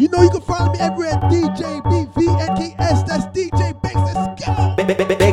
You 0.00 0.08
know 0.08 0.22
you 0.22 0.30
can 0.30 0.40
follow 0.40 0.72
me 0.72 0.78
everywhere 0.78 1.10
at 1.10 1.20
DJ 1.24 1.82
BVNKS. 1.82 3.06
That's 3.06 3.26
DJ 3.36 3.78
Banks. 3.82 4.14
Let's 4.14 4.46
go. 4.46 5.29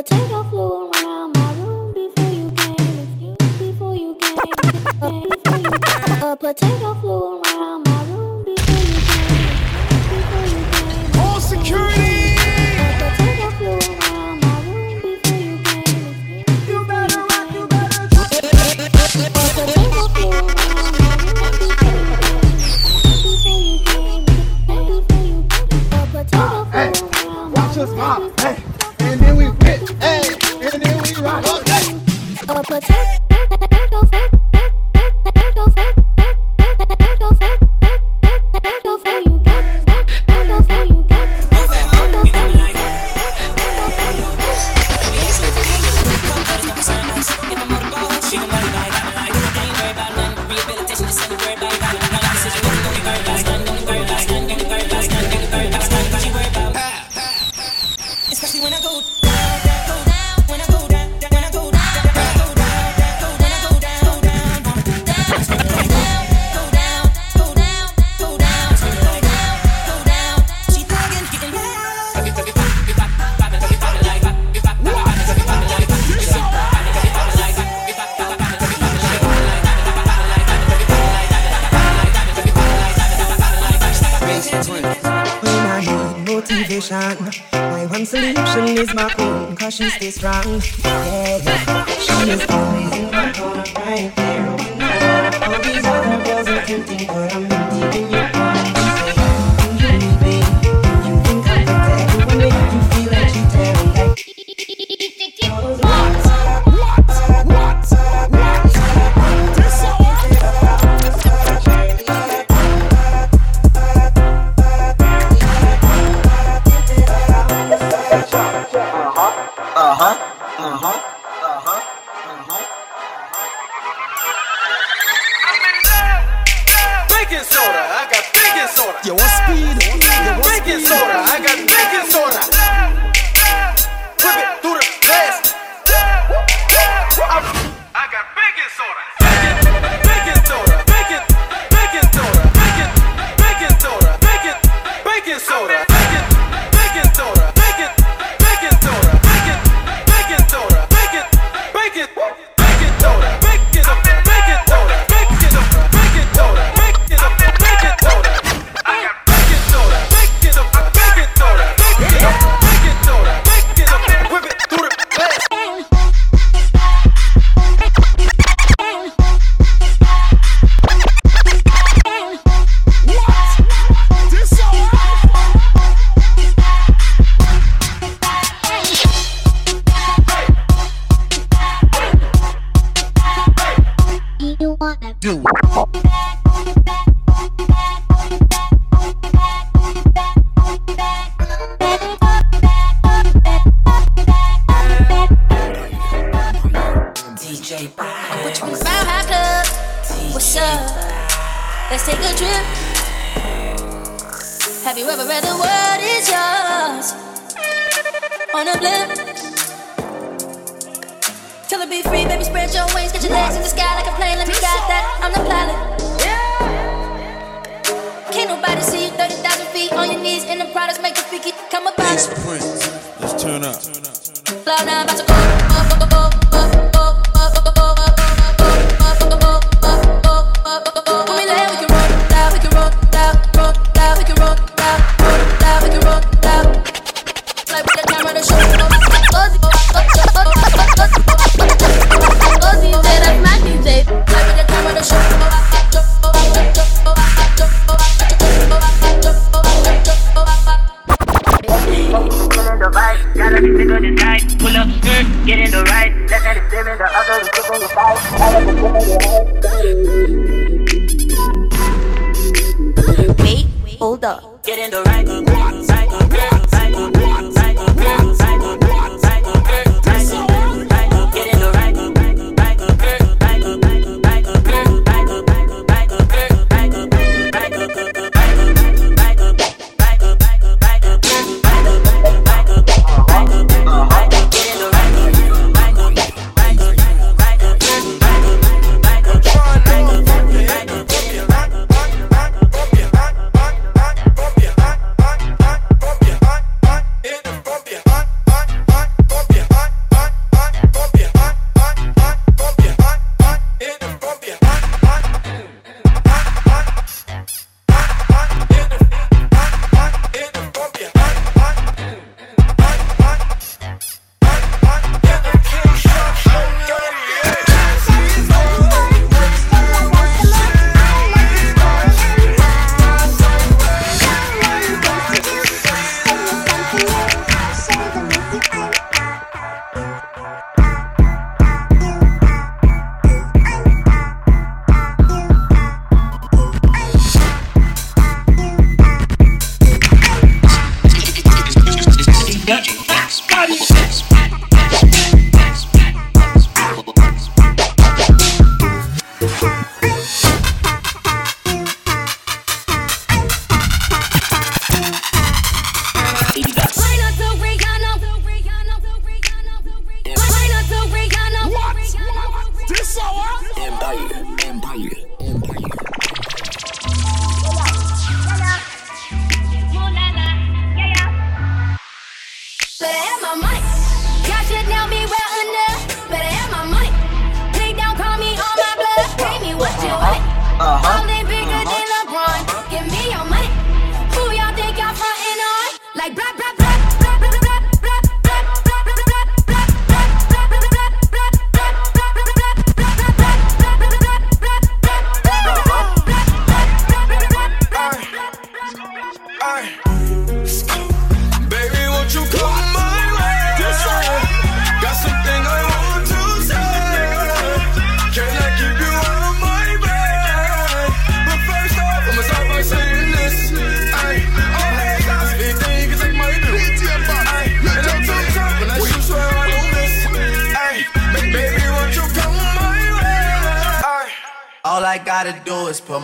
a 0.00 0.02
tail 0.02 0.44
flew 0.44 0.90
around 0.92 1.32
my 1.36 1.52
room 1.56 1.92
before 1.92 2.32
you 2.32 2.50
came. 2.52 3.36
Before 3.58 3.94
you 3.94 4.14
came. 4.14 5.22
Before 5.28 5.58
you 5.58 5.70
came. 5.70 6.22
A 6.22 6.36
potato 6.40 6.94
flew 7.00 7.29
she's 89.80 89.98
this 89.98 90.14
strong. 90.16 90.60
Yeah, 90.84 91.84
she 91.86 92.30
is 92.30 92.46
always. 92.50 92.99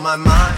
my 0.07 0.15
mind. 0.15 0.57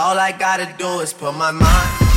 All 0.00 0.18
I 0.18 0.34
gotta 0.38 0.74
do 0.78 1.00
is 1.00 1.14
put 1.14 1.34
my 1.34 1.50
mind 1.50 2.07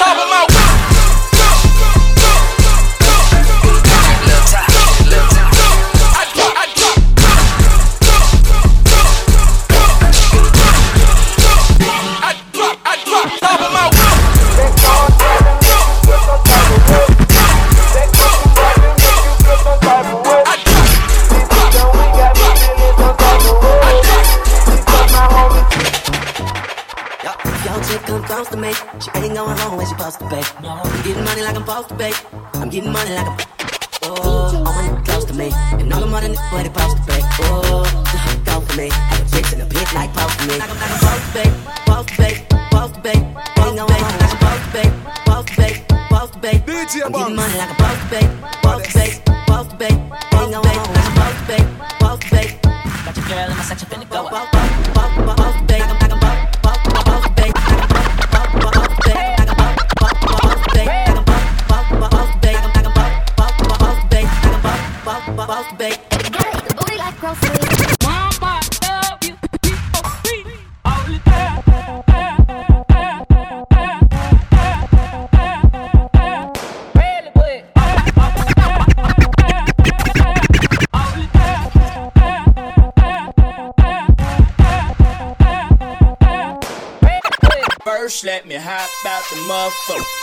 top 0.00 0.16
of 0.16 0.30
my 0.30 0.59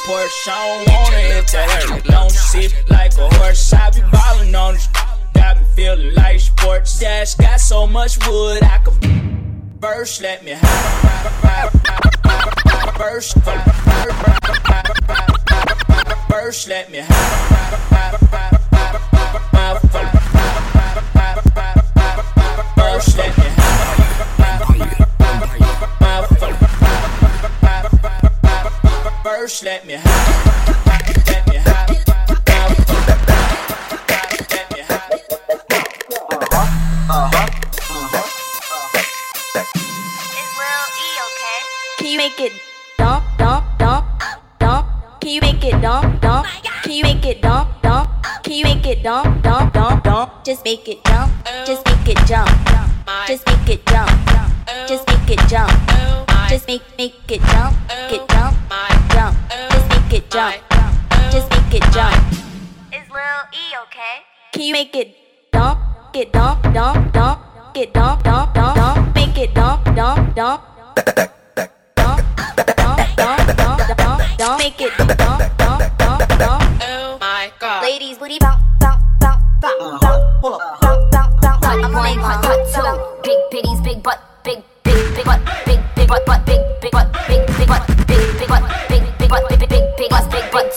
Porsche. 0.08 0.48
I 0.48 0.86
don't 0.86 0.88
wanna 0.88 1.18
hit 1.18 1.48
that 1.48 1.84
early. 1.84 2.02
Don't 2.04 2.32
sit 2.32 2.74
like 2.90 3.18
a 3.18 3.28
horse. 3.36 3.74
I 3.74 3.90
be 3.90 4.00
ballin' 4.10 4.56
on 4.56 4.76
this. 4.76 4.88
Got 5.34 5.58
me 5.58 5.64
feeling 5.76 6.16
like 6.16 6.40
sports. 6.40 6.98
Dash 6.98 7.36
got 7.36 7.60
so 7.60 7.86
much 7.86 8.18
wood 8.26 8.64
I 8.64 8.78
could. 8.78 8.96
First, 9.82 10.22
let 10.22 10.46
me 10.46 10.54
hop. 10.56 11.74
First, 12.98 13.34
first, 16.30 16.70
let 16.70 16.90
me 16.90 17.00
hop. 17.00 17.38
First, 22.80 23.18
let 23.18 23.18
me 23.18 23.38
First, 23.38 23.57
hop. 29.58 29.66
Let 29.66 29.86
me 29.86 29.94
hop. 29.96 31.26
Let 31.28 31.48
me 31.48 31.58
hop. 31.58 31.90
Can 41.98 42.08
you 42.08 42.18
make 42.18 42.40
it 42.40 42.52
dump, 42.98 43.24
dump, 43.38 43.66
dump, 43.80 44.06
dump? 44.60 44.88
Can 45.22 45.32
you 45.32 45.42
make 45.42 45.64
it 45.64 45.82
dump, 45.82 46.22
dump? 46.22 46.48
Can 46.84 46.92
you 46.92 47.04
make 47.04 47.26
it 47.26 47.42
dump, 47.42 47.82
dump? 47.82 48.10
Can 48.44 48.54
you 48.54 48.64
make 48.64 48.86
it 48.86 49.04
dump, 49.04 49.42
dump, 49.44 49.74
dump, 49.74 50.04
dump? 50.04 50.44
Just 50.46 50.64
make 50.64 50.88
it 50.88 51.04
jump, 51.06 51.32
just 51.66 51.86
make 51.86 52.08
it 52.08 52.18
jump, 52.28 52.50
just 53.28 53.46
make 53.48 53.70
it 53.70 53.86
jump, 53.88 54.10
just 54.88 55.08
make 55.08 55.30
it 55.30 55.40
jump, 55.50 55.72
just 56.50 56.68
make 56.68 56.84
make 56.98 57.32
it 57.32 57.42
jump, 57.42 57.76
get 58.10 58.30
jump, 58.30 58.57
jump, 60.38 60.62
just 61.32 61.50
make 61.50 61.82
it 61.82 61.84
jump. 61.92 62.14
Is 62.94 63.10
Lil 63.10 63.42
E 63.58 63.74
okay? 63.90 64.22
Can 64.54 64.62
you 64.62 64.74
make 64.74 64.96
it 64.96 65.18
dump, 65.52 65.80
get 66.14 66.32
dump, 66.32 66.62
dump, 66.62 67.12
dump, 67.12 67.42
get 67.74 67.92
dump, 67.92 68.24
dump, 68.24 68.54
dump, 68.54 68.76
dump, 68.76 69.16
make 69.16 69.36
it 69.36 69.56
dump, 69.56 69.84
dump, 69.96 70.36
dump. 70.36 70.62
Dump, 70.94 71.18
dump, 71.96 72.22
dump, 72.78 73.18
dump, 73.18 73.98
dump, 73.98 74.38
dump, 74.38 74.60
make 74.60 74.80
it 74.80 74.96
dump, 75.00 75.58
dump, 75.58 75.98
dump, 75.98 76.22
dump. 76.38 76.64
Oh 76.86 77.18
my 77.20 77.52
god. 77.58 77.82
Ladies, 77.82 78.20
booty 78.20 78.38
bounce, 78.38 78.62
bounce, 78.80 79.02
bounce, 79.20 79.42
bounce, 79.60 80.02
bounce, 80.04 80.22
bounce, 80.44 81.10
bounce, 81.10 81.42
bounce. 81.42 81.66
I'm 81.66 81.92
one 81.92 82.20
hot 82.22 82.62
two. 82.70 82.94
Big 83.24 83.40
bitties, 83.50 83.84
big 83.84 84.04
butt, 84.04 84.22
big, 84.44 84.62
big, 84.84 85.16
big 85.16 85.26
butt, 85.26 85.42
big, 85.66 85.80
big 85.96 86.08
butt, 86.08 86.24
butt, 86.28 86.46
big, 86.46 86.62
big 86.80 86.92
butt, 86.92 87.12
big, 87.28 87.42
big 87.58 87.68
butt, 87.68 87.88
big, 88.06 88.38
big 88.38 88.48
butt, 88.48 88.57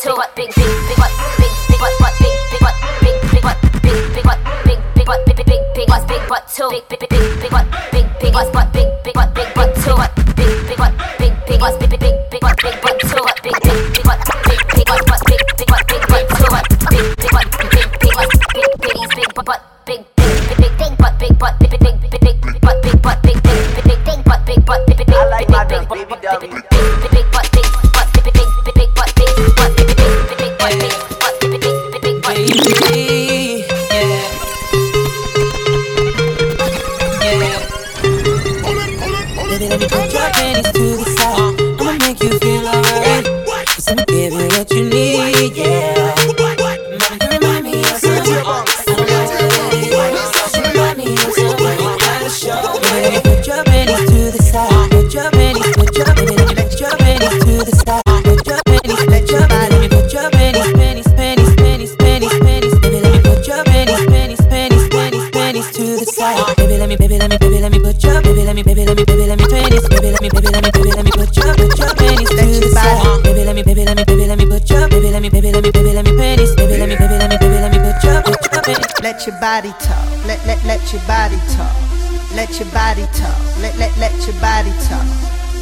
big 0.05 0.17
butt 0.17 0.35
big, 0.35 0.49
big, 0.55 0.65
big 0.89 0.97
butt, 0.97 1.13
big, 1.39 1.51
big 1.69 1.79
butt, 1.79 1.93
butt, 2.01 2.15
big, 2.21 2.33
big 2.51 2.61
butt, 2.61 2.75
big, 3.03 3.21
big 3.33 3.43
butt, 3.43 3.57
big, 3.83 4.15
big 4.15 4.25
butt, 4.25 4.39
big, 4.65 4.79
big 4.95 5.07
butt, 5.07 5.27
big, 5.27 5.37
big, 5.37 5.47
big, 5.75 5.89
butt, 5.89 6.09
big 6.09 6.29
butt 6.29 6.49
two, 6.49 6.71
big, 6.71 6.89
big, 6.89 7.01
big, 7.01 7.11
big, 7.43 7.51
butt, 7.51 7.67
big, 7.93 8.07
big 8.21 8.33
butt, 8.33 8.53
butt, 8.53 8.73
big, 8.73 8.89
big 9.05 9.15
butt, 9.15 9.35
big 9.35 9.55
butt 9.55 9.75
two, 9.85 9.97
big, 10.37 10.69
big 10.69 10.79
butt, 10.79 10.93
big, 11.19 11.33
big 11.47 11.61
butt, 11.61 11.79
big, 11.81 11.91
big, 11.91 12.01
big, 12.01 12.15
big 12.31 12.41
butt, 12.41 12.57
big 12.63 12.81
butt 12.81 12.99
two, 13.01 13.25
big, 13.45 13.55
big, 13.63 13.93
big 13.93 14.05
butt, 14.05 14.25
big, 14.45 14.50
Let 79.21 79.27
your 79.29 79.41
body 79.43 79.73
talk. 79.85 80.25
Let 80.25 80.41
let 80.47 80.65
let 80.65 80.81
your 80.95 81.03
body 81.05 81.37
talk. 81.53 81.77
Let 82.33 82.49
your 82.59 82.65
body 82.73 83.05
talk. 83.13 83.37
Let 83.61 83.77
let 83.77 83.93
let 84.01 84.17
your 84.25 84.33
body 84.41 84.73
talk. 84.89 85.05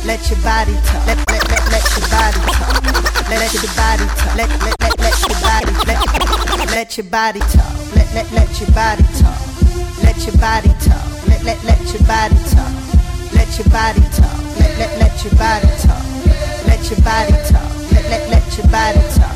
Let 0.07 0.23
your 0.31 0.39
body 0.47 0.79
talk. 0.87 1.03
Let 1.11 1.19
let 1.27 1.43
let 1.51 1.67
let 1.67 1.83
your 1.91 2.07
body 2.07 2.39
talk. 2.55 2.87
Let 3.27 3.43
let 3.43 3.55
your 3.59 3.75
body 3.75 4.07
talk. 4.15 4.37
Let 4.39 4.49
let 4.63 4.79
let 4.79 4.95
let 5.03 5.19
your 5.27 5.35
body 5.43 5.75
let 5.75 6.71
let 6.71 6.97
your 6.97 7.07
body 7.11 7.41
talk. 7.51 7.75
Let 7.99 8.15
let 8.15 8.31
let 8.31 8.61
your 8.63 8.71
body 8.71 9.03
talk. 9.19 9.43
Let 10.07 10.19
your 10.23 10.39
body 10.39 10.71
talk. 10.87 11.27
Let 11.27 11.43
let 11.43 11.59
let 11.67 11.83
your 11.91 12.07
body 12.07 12.39
talk. 12.55 12.73
Let 13.35 13.51
your 13.59 13.67
body 13.75 14.07
talk. 14.15 14.39
Let 14.55 14.71
let 14.79 14.93
let 15.03 15.25
your 15.27 15.35
body 15.35 15.67
talk. 15.83 16.07
Let 16.63 16.83
your 16.87 17.01
body 17.03 17.35
talk. 17.51 17.67
Let 17.91 18.07
let 18.07 18.23
let 18.31 18.47
your 18.55 18.71
body 18.71 19.03
talk. 19.19 19.28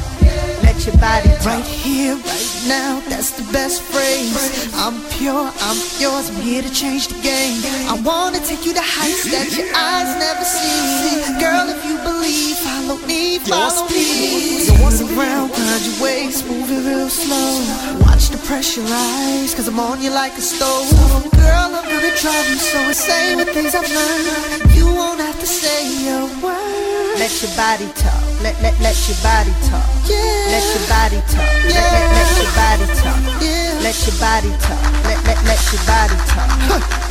Let 0.83 0.95
your 0.95 1.01
body 1.01 1.29
talk. 1.39 1.47
Right 1.47 1.65
here, 1.65 2.17
right 2.17 2.65
now, 2.67 2.99
that's 3.07 3.31
the 3.39 3.47
best 3.53 3.83
phrase. 3.83 4.35
I'm 4.75 4.99
pure, 5.15 5.47
I'm 5.63 5.79
yours, 6.03 6.27
I'm 6.29 6.43
here 6.43 6.61
to 6.61 6.75
change 6.75 7.07
the 7.07 7.23
game. 7.23 7.63
I 7.87 7.95
wanna 8.03 8.41
take 8.43 8.67
you 8.67 8.75
to 8.75 8.83
heights 8.83 9.31
that 9.31 9.47
your 9.55 9.71
eyes 9.79 10.11
never 10.19 10.43
seen. 10.43 11.39
Girl, 11.39 11.71
if 11.71 11.87
you 11.87 12.03
believe, 12.03 12.59
follow 12.67 12.99
me, 13.07 13.39
follow 13.39 13.87
me. 13.95 14.67
You 14.67 14.75
want 14.83 14.99
around, 15.07 15.55
grind 15.55 15.87
your 15.87 16.03
waist, 16.03 16.51
move 16.51 16.67
it 16.67 16.83
real 16.83 17.09
slow. 17.09 17.63
Watch 18.03 18.31
the 18.35 18.43
pressure 18.43 18.83
rise, 18.83 19.55
cause 19.55 19.69
I'm 19.69 19.79
on 19.79 20.03
you 20.03 20.11
like 20.11 20.35
a 20.35 20.43
stove. 20.43 20.91
Girl, 21.31 21.79
I'm 21.79 21.87
gonna 21.87 22.11
drive 22.19 22.49
you 22.51 22.59
so 22.59 22.81
insane 22.91 23.37
with 23.37 23.55
things 23.55 23.77
I've 23.77 23.87
learned. 23.87 24.75
You 24.75 24.87
won't 24.87 25.21
have 25.21 25.39
to 25.39 25.47
say 25.47 26.11
a 26.11 26.27
word. 26.43 27.23
Let 27.23 27.31
your 27.39 27.55
body 27.55 27.87
talk 27.95 28.22
let, 28.43 28.59
let, 28.61 28.75
let 28.83 28.97
your 29.07 29.17
body 29.23 29.55
talk. 29.71 29.87
Yeah. 30.11 30.51
Let 30.51 30.65
your 30.75 30.85
body 30.91 31.21
talk. 31.31 31.47
Yeah. 31.71 31.79
Let, 31.79 31.95
let, 31.95 32.07
let 32.13 32.31
your 32.43 32.51
body 32.59 32.87
talk. 32.99 33.21
Yeah. 33.39 33.79
Let 33.87 33.97
your 34.03 34.17
body 34.19 34.51
talk. 34.59 34.83
Let, 35.07 35.19
let, 35.27 35.39
let 35.47 35.63
your 35.71 35.83
body 35.87 36.19
talk. 36.27 36.51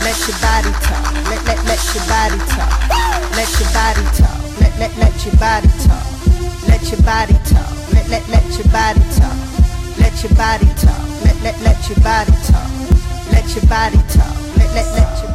Let 0.03 0.19
your 0.27 0.37
body 0.43 0.71
talk. 0.83 1.03
Let, 1.31 1.41
let, 1.47 1.59
let 1.65 1.81
your 1.95 2.03
body 2.11 2.39
talk. 2.51 2.71
Let 3.35 3.49
your 3.59 3.71
body 3.71 4.03
talk. 4.19 4.39
Let, 4.59 4.73
let, 4.79 4.91
let 4.99 5.15
your 5.23 5.35
body 5.39 5.71
talk. 5.87 6.05
Let 6.67 6.83
your 6.91 7.01
body 7.07 7.37
talk. 7.47 7.71
Let, 7.95 8.05
let, 8.11 8.23
let 8.27 8.45
your 8.59 8.67
body 8.75 9.03
talk. 9.15 9.37
Let 9.99 10.15
your 10.23 10.33
body 10.35 10.67
talk. 10.83 11.03
Let, 11.23 11.37
let, 11.43 11.55
let 11.63 11.79
your 11.87 11.99
body 12.03 12.35
talk. 12.51 12.69
Let 13.31 13.47
your 13.55 13.65
body 13.71 13.99
talk. 14.11 14.35
Let, 14.59 14.69
let, 14.75 14.87
let 14.99 15.09
your 15.23 15.30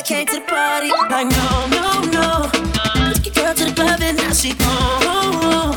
I 0.00 0.02
came 0.02 0.24
to 0.28 0.36
the 0.36 0.40
party. 0.40 0.88
Like, 1.12 1.28
no, 1.28 1.68
no, 1.76 2.00
no. 2.08 3.12
Took 3.12 3.26
your 3.26 3.34
girl 3.34 3.54
to 3.54 3.64
the 3.66 3.72
club 3.74 4.00
and 4.00 4.16
now 4.16 4.32
she 4.32 4.54
gone. 4.54 5.76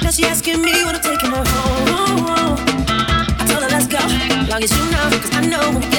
Now 0.00 0.10
she 0.10 0.22
asking 0.26 0.62
me 0.62 0.70
when 0.84 0.94
I'm 0.94 1.02
taking 1.02 1.30
her 1.30 1.42
home. 1.42 2.54
I 2.86 3.44
told 3.50 3.64
her, 3.64 3.68
let's 3.68 3.88
go. 3.88 3.98
Long 4.46 4.62
as 4.62 4.70
you 4.70 4.84
know, 4.94 5.10
cause 5.10 5.34
I 5.34 5.40
know 5.42 5.97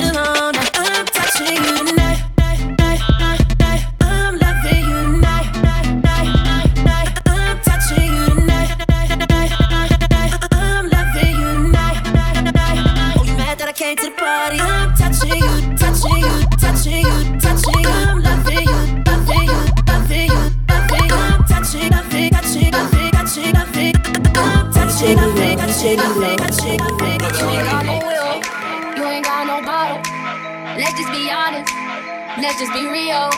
just 32.60 32.74
be 32.74 32.86
real. 32.88 33.30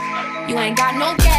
You 0.48 0.58
ain't 0.58 0.76
got 0.76 0.96
no. 0.96 1.31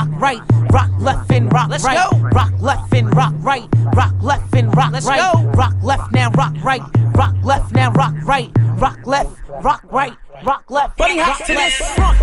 rock 0.00 0.20
right, 0.20 0.40
rock 0.72 0.90
left 0.98 1.30
and 1.32 1.52
rock 1.52 1.68
Let's 1.68 1.84
right, 1.84 2.10
go. 2.10 2.18
rock 2.18 2.52
left 2.60 2.94
and 2.94 3.14
rock 3.14 3.34
right, 3.40 3.68
rock 3.94 4.14
left 4.22 4.54
and 4.54 4.74
rock 4.76 4.92
Let's 4.92 5.06
right, 5.06 5.32
go. 5.32 5.42
rock 5.50 5.74
left 5.82 6.12
now, 6.12 6.30
rock 6.30 6.54
right, 6.62 6.82
rock 7.14 7.34
left 7.42 7.72
now, 7.74 7.90
rock 7.92 8.14
right, 8.24 8.50
rock 8.76 8.98
left, 9.06 9.30
rock 9.62 9.82
right, 9.92 10.16
rock 10.44 10.64
left, 10.70 10.96
buddy, 10.96 11.18
rock 11.18 11.48
left, 11.48 11.76
front, 11.76 12.18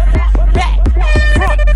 back, 0.53 0.83
front, 1.35 1.66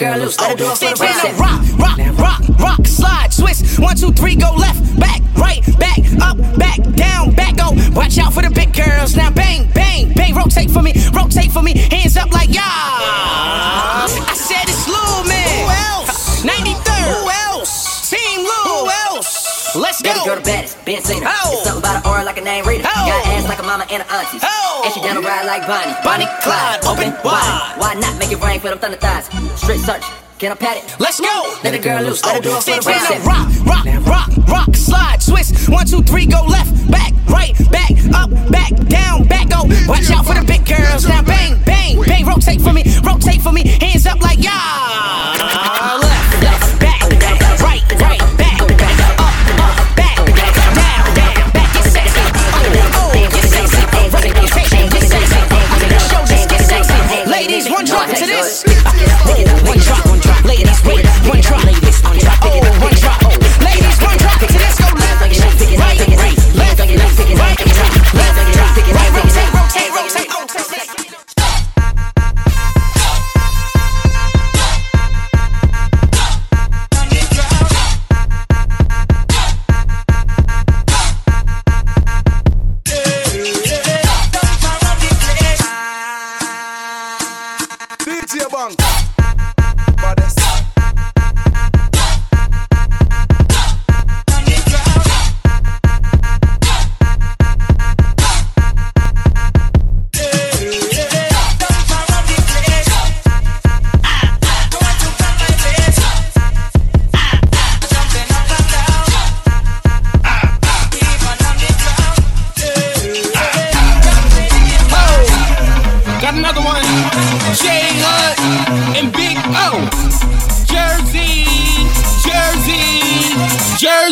girl 0.00 0.18
loose. 0.18 0.40
Let 0.40 0.50
her 0.50 0.56
do 0.56 0.64
it 0.64 0.78
for 0.78 0.84
the 0.84 0.96
first 0.96 1.00
down. 1.00 1.20
step. 1.20 1.38
Rock, 1.38 1.60
rock, 1.76 1.98
rock, 2.18 2.42
rock, 2.58 2.86
slide, 2.86 3.30
twist. 3.36 3.78
One, 3.78 3.94
two, 3.96 4.12
three, 4.12 4.34
go 4.34 4.50
left, 4.56 4.80
back, 4.98 5.20
right, 5.36 5.60
back, 5.78 6.00
up, 6.24 6.36
back, 6.56 6.80
down, 6.96 7.34
back, 7.36 7.56
go. 7.56 7.76
Watch 7.92 8.16
out 8.18 8.32
for 8.32 8.42
the 8.42 8.50
big 8.50 8.72
girls. 8.72 9.14
Now 9.14 9.30
bang, 9.30 9.68
bang, 9.74 10.12
bang. 10.14 10.34
Rotate 10.34 10.70
for 10.70 10.82
me, 10.82 10.94
rotate 11.12 11.52
for 11.52 11.62
me. 11.62 11.76
Hands 11.76 12.16
up 12.16 12.32
like 12.32 12.48
yeah. 12.48 12.64
I 12.64 14.32
said 14.34 14.64
it's 14.64 14.88
Lil 14.88 15.24
man. 15.28 15.44
Who 15.52 15.68
else? 15.68 16.42
93rd. 16.42 17.06
Who 17.12 17.20
else? 17.52 18.08
Team 18.08 18.40
Lil. 18.40 18.64
Who 18.64 18.90
else? 19.12 19.76
Let's 19.76 20.00
go. 20.00 20.12
Baby 20.14 20.24
girl 20.24 20.36
the 20.36 20.42
baddest, 20.42 20.84
been 20.84 21.02
seen 21.02 21.22
her. 21.22 21.28
Oh. 21.28 21.52
It's 21.52 21.64
something 21.64 21.82
about 21.84 22.02
her 22.02 22.10
aura 22.10 22.24
like 22.24 22.38
a 22.38 22.44
name 22.44 22.64
reader. 22.64 22.88
Oh. 22.88 23.06
Got 23.06 23.26
ass 23.26 23.48
like 23.48 23.58
a 23.60 23.62
mama 23.62 23.86
and 23.90 24.02
a 24.02 24.12
auntie. 24.12 24.38
Oh. 24.42 24.59
And 24.90 24.98
she 24.98 25.06
down 25.06 25.22
to 25.22 25.28
ride 25.28 25.46
like 25.46 25.64
Bonnie. 25.68 25.94
Bonnie 26.02 26.26
Clyde, 26.42 26.84
open 26.84 27.14
wide. 27.22 27.74
Why 27.78 27.94
not 27.94 28.18
make 28.18 28.32
it 28.32 28.40
rain 28.42 28.58
for 28.58 28.70
them 28.70 28.78
thunder 28.80 28.96
thighs? 28.96 29.26
Straight 29.54 29.78
search. 29.78 30.02
Can 30.40 30.50
I 30.50 30.56
pat 30.56 30.78
it? 30.78 30.96
Let's 30.98 31.20
go. 31.20 31.58
Let 31.62 31.70
the 31.70 31.78
girl 31.78 32.02
loose. 32.02 32.24
Let 32.24 32.36
her 32.36 32.42
do 32.42 32.56
it 32.56 32.62
for 32.64 32.74
the 32.74 32.98
step. 32.98 33.24
Rock, 33.24 33.46
rock, 33.64 33.86
rock, 34.04 34.48
rock, 34.48 34.74
slide, 34.74 35.20
twist. 35.20 35.68
One, 35.68 35.86
two, 35.86 36.02
three, 36.02 36.26
go 36.26 36.42
left, 36.42 36.90
back, 36.90 37.12
right, 37.28 37.54
back, 37.70 37.92
up, 38.12 38.30
back, 38.50 38.74
down, 38.88 39.28
back, 39.28 39.48
go. 39.48 39.62
Watch 39.86 40.10
out 40.10 40.26
for 40.26 40.34
the 40.34 40.44
big 40.44 40.66
girls. 40.66 41.06
Now 41.06 41.22
bang, 41.22 41.62
bang, 41.62 42.02
bang. 42.02 42.26
Rotate 42.26 42.60
for 42.60 42.72
me, 42.72 42.82
rotate 43.04 43.42
for 43.42 43.52
me. 43.52 43.62
Hands 43.68 44.04
up 44.06 44.20
like 44.20 44.42
yeah. 44.42 45.69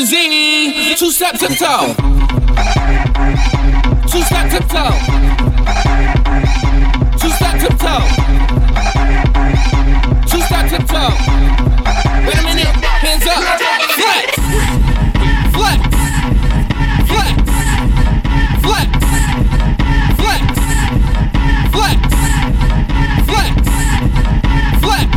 Jersey. 0.09 0.95
Two 0.97 1.11
step 1.11 1.35
tiptoe. 1.39 1.95
Two 4.09 4.23
step 4.23 4.51
tiptoe. 4.51 4.93
Two 7.19 7.29
step 7.29 7.61
tiptoe. 7.61 8.07
Two 10.27 10.41
step 10.41 10.65
tiptoe. 10.71 11.13
Wait 12.25 12.39
a 12.39 12.43
minute. 12.43 12.73
Hands 13.05 13.27
up. 13.27 13.43
Flex. 13.99 14.29
Flex. 15.53 15.81
Flex. 17.11 17.37
Flex. 18.65 18.89
Flex. 20.17 20.41
Flex. 21.71 22.01
Flex. 23.29 23.61
Flex. 24.81 25.11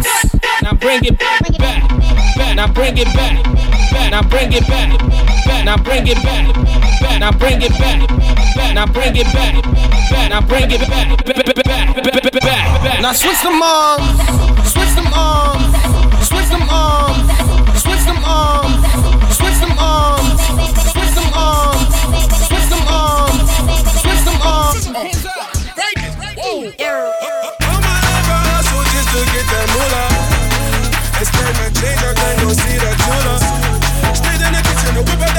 Now 0.63 0.73
bring 0.73 1.05
it. 1.05 1.17
Back. 1.17 2.55
Now 2.55 2.67
bring 2.73 2.97
it 2.97 3.07
back. 3.13 3.70
Back. 3.91 4.11
Now 4.11 4.21
bring 4.23 4.53
it 4.53 4.67
back. 4.67 4.97
Back. 5.45 5.65
Now 5.65 5.77
bring 5.77 6.07
it 6.07 6.23
back. 6.23 6.47
Back. 7.01 7.19
Now 7.19 7.31
bring 7.31 7.61
it 7.61 7.71
back. 7.77 8.07
Back. 8.55 8.73
Now 8.75 8.85
bring 8.85 9.15
it 9.15 9.27
back. 9.33 9.53
Back. 10.11 10.29
Now 10.29 10.41
bring 10.41 10.71
it 10.71 10.79
back. 10.89 11.07
Back. 11.25 11.45
Back. 11.45 11.95
Back. 11.95 12.31
Back. 12.41 12.83
Back. 12.83 13.01
Now 13.01 13.13
switch 13.13 13.41
them 13.41 13.61
arms. 13.61 14.07
Switch 14.71 14.93
them 14.95 15.07
arms. 15.13 15.75
Switch 16.27 16.49
them 16.49 16.63
arms. 16.69 17.29
Switch 17.81 18.05
them 18.05 18.23
arms. 18.25 18.81
Switch 19.35 19.59
them 19.59 19.75
arms. 19.77 20.41
Switch 20.91 21.13
them 21.15 21.31
arms. 21.35 21.95
Switch 22.47 22.67
them 22.71 22.87
arms. 22.87 23.49
Switch 23.99 24.23
them 24.23 24.41
arms. 24.41 24.85
Hands 24.87 25.25
up. 25.25 25.75
Break 25.75 25.97
it. 25.97 26.11
Whoa. 26.37 26.71
I'm 26.79 27.10
whip 35.01 35.21
it. 35.21 35.30